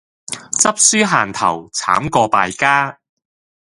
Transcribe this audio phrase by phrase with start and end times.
[0.53, 2.97] 執輸行頭,慘過敗家